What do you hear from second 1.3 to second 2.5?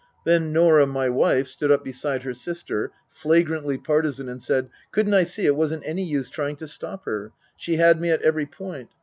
stood up beside her